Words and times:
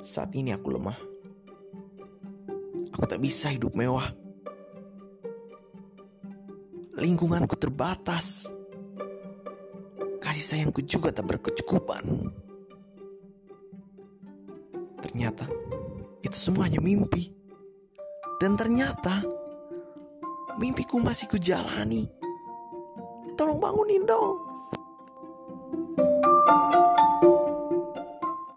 Saat 0.00 0.32
ini 0.32 0.56
aku 0.56 0.72
lemah. 0.72 0.96
Aku 2.96 3.04
tak 3.04 3.20
bisa 3.20 3.52
hidup 3.52 3.76
mewah. 3.76 4.04
Lingkunganku 6.96 7.56
terbatas. 7.56 8.48
Kasih 10.20 10.44
sayangku 10.44 10.84
juga 10.84 11.12
tak 11.12 11.28
berkecukupan. 11.28 12.32
Ternyata 15.00 15.48
itu 16.24 16.36
semuanya 16.36 16.80
mimpi. 16.80 17.32
Dan 18.40 18.56
ternyata 18.56 19.20
mimpiku 20.56 20.96
masih 21.00 21.28
kujalani. 21.28 22.08
Tolong 23.36 23.60
bangunin 23.60 24.04
dong. 24.08 24.49